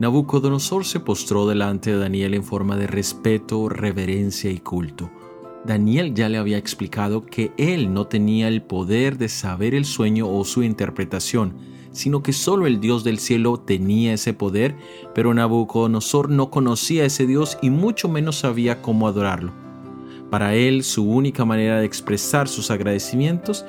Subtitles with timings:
[0.00, 5.10] Nabucodonosor se postró delante de Daniel en forma de respeto, reverencia y culto.
[5.66, 10.26] Daniel ya le había explicado que él no tenía el poder de saber el sueño
[10.26, 11.52] o su interpretación,
[11.92, 14.74] sino que solo el Dios del cielo tenía ese poder,
[15.14, 19.52] pero Nabucodonosor no conocía a ese Dios y mucho menos sabía cómo adorarlo.
[20.30, 23.66] Para él, su única manera de expresar sus agradecimientos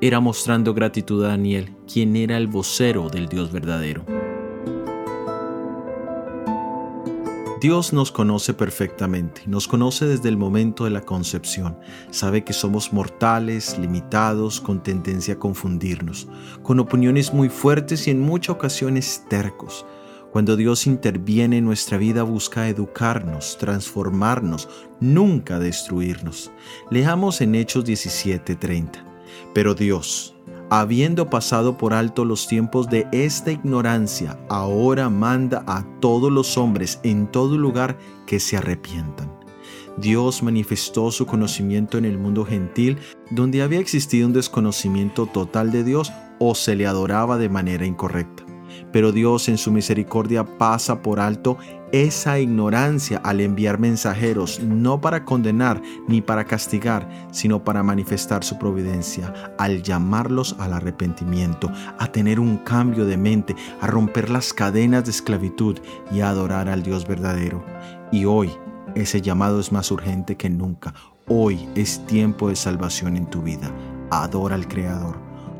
[0.00, 4.13] era mostrando gratitud a Daniel, quien era el vocero del Dios verdadero.
[7.64, 11.78] Dios nos conoce perfectamente, nos conoce desde el momento de la concepción,
[12.10, 16.28] sabe que somos mortales, limitados, con tendencia a confundirnos,
[16.62, 19.86] con opiniones muy fuertes y en muchas ocasiones tercos.
[20.30, 24.68] Cuando Dios interviene en nuestra vida busca educarnos, transformarnos,
[25.00, 26.52] nunca destruirnos.
[26.90, 29.06] Leamos en Hechos 17:30.
[29.54, 30.34] Pero Dios,
[30.80, 36.98] habiendo pasado por alto los tiempos de esta ignorancia, ahora manda a todos los hombres
[37.04, 39.32] en todo lugar que se arrepientan.
[39.96, 42.98] Dios manifestó su conocimiento en el mundo gentil,
[43.30, 48.43] donde había existido un desconocimiento total de Dios o se le adoraba de manera incorrecta.
[48.92, 51.58] Pero Dios en su misericordia pasa por alto
[51.92, 58.58] esa ignorancia al enviar mensajeros, no para condenar ni para castigar, sino para manifestar su
[58.58, 65.04] providencia, al llamarlos al arrepentimiento, a tener un cambio de mente, a romper las cadenas
[65.04, 65.78] de esclavitud
[66.10, 67.64] y a adorar al Dios verdadero.
[68.10, 68.50] Y hoy
[68.94, 70.94] ese llamado es más urgente que nunca.
[71.26, 73.70] Hoy es tiempo de salvación en tu vida.
[74.10, 75.33] Adora al Creador.